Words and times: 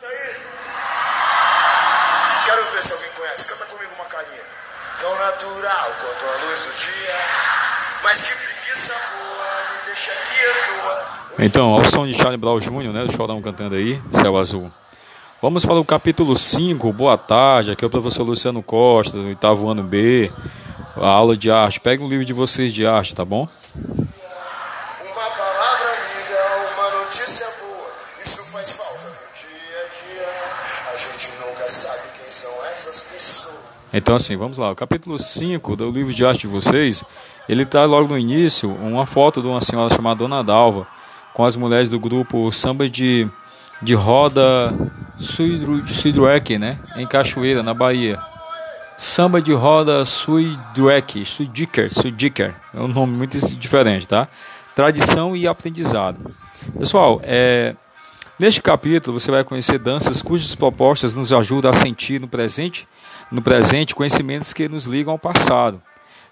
Isso 0.00 0.08
aí. 0.08 0.34
Quero 2.46 2.64
ver 2.72 2.82
se 2.82 2.92
alguém 2.94 3.10
conhece. 3.10 3.46
Canta 3.46 3.66
comigo 3.66 3.90
uma 3.96 4.06
carinha. 4.06 4.40
Tão 4.98 5.14
natural 5.18 5.92
quanto 6.00 6.24
a 6.24 6.46
luz 6.46 6.64
do 6.64 6.72
dia. 6.72 7.14
Mas 8.02 8.22
que 8.22 8.34
preguiça 8.34 8.94
boa, 8.94 9.44
me 9.74 9.84
deixa 9.84 10.10
aqui 10.12 10.40
à 10.46 10.54
toa. 10.64 11.44
Então, 11.44 11.74
ao 11.74 11.84
som 11.84 12.06
de 12.06 12.14
Charlie 12.14 12.38
Brown 12.38 12.58
Jr., 12.58 12.94
né, 12.94 13.04
o 13.04 13.12
Chorão 13.12 13.42
cantando 13.42 13.74
aí, 13.74 14.00
Céu 14.10 14.38
Azul. 14.38 14.72
Vamos 15.42 15.66
para 15.66 15.74
o 15.74 15.84
capítulo 15.84 16.34
5, 16.34 16.90
boa 16.94 17.18
tarde, 17.18 17.72
aqui 17.72 17.84
é 17.84 17.86
o 17.86 17.90
professor 17.90 18.22
Luciano 18.22 18.62
Costa, 18.62 19.18
do 19.18 19.26
oitavo 19.26 19.68
ano 19.68 19.82
B, 19.82 20.32
a 20.96 21.08
aula 21.08 21.36
de 21.36 21.50
arte. 21.50 21.78
Pega 21.78 22.02
um 22.02 22.08
livro 22.08 22.24
de 22.24 22.32
vocês 22.32 22.72
de 22.72 22.86
arte, 22.86 23.14
tá 23.14 23.24
bom? 23.26 23.46
Uma 23.76 25.30
palavra 25.30 25.88
amiga, 25.92 26.72
uma 26.74 27.04
notícia 27.04 27.46
boa. 27.60 27.92
Isso 28.24 28.42
faz 28.44 28.72
falta 28.72 28.90
Então, 33.92 34.14
assim, 34.14 34.36
vamos 34.36 34.58
lá. 34.58 34.70
O 34.70 34.76
capítulo 34.76 35.18
5 35.18 35.76
do 35.76 35.90
livro 35.90 36.14
de 36.14 36.24
arte 36.24 36.42
de 36.42 36.46
vocês, 36.46 37.02
ele 37.48 37.64
está 37.64 37.84
logo 37.84 38.08
no 38.08 38.18
início, 38.18 38.70
uma 38.70 39.04
foto 39.04 39.42
de 39.42 39.48
uma 39.48 39.60
senhora 39.60 39.92
chamada 39.94 40.20
Dona 40.20 40.44
Dalva, 40.44 40.86
com 41.34 41.44
as 41.44 41.56
mulheres 41.56 41.90
do 41.90 41.98
grupo 41.98 42.52
Samba 42.52 42.88
de, 42.88 43.28
de 43.82 43.94
Roda 43.94 44.72
Suidruek, 45.18 46.58
né? 46.58 46.78
Em 46.96 47.06
Cachoeira, 47.06 47.62
na 47.62 47.74
Bahia. 47.74 48.18
Samba 48.96 49.40
de 49.40 49.52
Roda 49.52 50.04
Suidruek, 50.04 51.24
Suidiker, 51.24 51.92
Suidiker. 51.92 52.54
É 52.74 52.80
um 52.80 52.88
nome 52.88 53.14
muito 53.14 53.38
diferente, 53.56 54.06
tá? 54.06 54.28
Tradição 54.76 55.34
e 55.34 55.48
aprendizado. 55.48 56.18
Pessoal, 56.78 57.20
é, 57.24 57.74
neste 58.40 58.62
capítulo 58.62 59.20
você 59.20 59.30
vai 59.30 59.44
conhecer 59.44 59.78
danças 59.78 60.22
cujas 60.22 60.54
propostas 60.54 61.12
nos 61.12 61.30
ajudam 61.30 61.70
a 61.70 61.74
sentir 61.74 62.18
no 62.18 62.26
presente, 62.26 62.88
no 63.30 63.42
presente 63.42 63.94
conhecimentos 63.94 64.54
que 64.54 64.66
nos 64.66 64.86
ligam 64.86 65.12
ao 65.12 65.18
passado. 65.18 65.80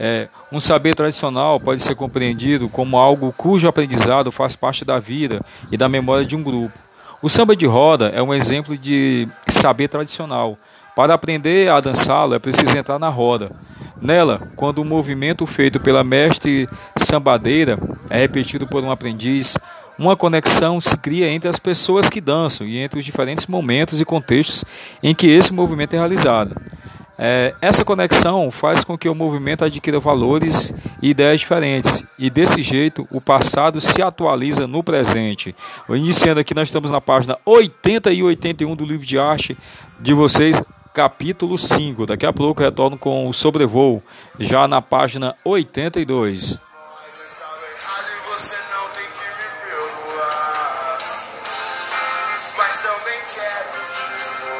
É, 0.00 0.28
um 0.50 0.58
saber 0.58 0.96
tradicional 0.96 1.60
pode 1.60 1.80
ser 1.80 1.94
compreendido 1.94 2.68
como 2.68 2.96
algo 2.96 3.32
cujo 3.32 3.68
aprendizado 3.68 4.32
faz 4.32 4.56
parte 4.56 4.84
da 4.84 4.98
vida 4.98 5.40
e 5.70 5.76
da 5.76 5.88
memória 5.88 6.26
de 6.26 6.34
um 6.34 6.42
grupo. 6.42 6.76
O 7.22 7.30
samba 7.30 7.54
de 7.54 7.66
roda 7.66 8.08
é 8.08 8.20
um 8.20 8.34
exemplo 8.34 8.76
de 8.76 9.28
saber 9.48 9.86
tradicional. 9.86 10.58
Para 10.96 11.14
aprender 11.14 11.70
a 11.70 11.80
dançá-lo 11.80 12.34
é 12.34 12.38
preciso 12.40 12.76
entrar 12.76 12.98
na 12.98 13.08
roda. 13.08 13.52
Nela, 14.00 14.48
quando 14.56 14.78
o 14.78 14.84
movimento 14.84 15.46
feito 15.46 15.78
pela 15.78 16.02
mestre 16.02 16.68
sambadeira 16.96 17.78
é 18.10 18.18
repetido 18.18 18.66
por 18.66 18.82
um 18.82 18.90
aprendiz, 18.90 19.56
uma 19.98 20.16
conexão 20.16 20.80
se 20.80 20.96
cria 20.96 21.30
entre 21.30 21.48
as 21.48 21.58
pessoas 21.58 22.08
que 22.08 22.20
dançam 22.20 22.66
e 22.66 22.78
entre 22.78 22.98
os 22.98 23.04
diferentes 23.04 23.46
momentos 23.46 24.00
e 24.00 24.04
contextos 24.04 24.64
em 25.02 25.14
que 25.14 25.26
esse 25.26 25.52
movimento 25.52 25.94
é 25.94 25.98
realizado. 25.98 26.56
É, 27.18 27.54
essa 27.60 27.84
conexão 27.84 28.50
faz 28.50 28.82
com 28.82 28.96
que 28.96 29.08
o 29.08 29.14
movimento 29.14 29.64
adquira 29.64 30.00
valores 30.00 30.74
e 31.00 31.10
ideias 31.10 31.40
diferentes, 31.40 32.02
e 32.18 32.30
desse 32.30 32.62
jeito 32.62 33.06
o 33.12 33.20
passado 33.20 33.80
se 33.80 34.02
atualiza 34.02 34.66
no 34.66 34.82
presente. 34.82 35.54
Iniciando 35.90 36.40
aqui, 36.40 36.54
nós 36.54 36.68
estamos 36.68 36.90
na 36.90 37.00
página 37.00 37.38
80 37.44 38.12
e 38.12 38.22
81 38.22 38.74
do 38.74 38.84
livro 38.84 39.06
de 39.06 39.18
arte 39.18 39.56
de 40.00 40.12
vocês, 40.12 40.62
capítulo 40.92 41.56
5. 41.56 42.06
Daqui 42.06 42.26
a 42.26 42.32
pouco 42.32 42.60
eu 42.60 42.66
retorno 42.66 42.98
com 42.98 43.28
o 43.28 43.32
sobrevoo, 43.32 44.02
já 44.40 44.66
na 44.66 44.82
página 44.82 45.34
82. 45.44 46.58
Errado 47.72 48.06
e 48.10 48.28
você 48.28 48.56
não 48.70 48.88
tem 48.90 49.10
que 49.10 49.24
me 49.24 49.48
perdoar. 49.64 50.98
Mas 52.56 52.78
também 52.78 53.20
quero 53.34 54.52